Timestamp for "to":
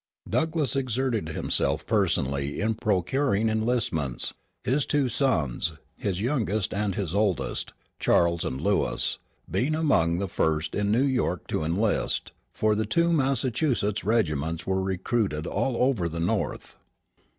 11.49-11.63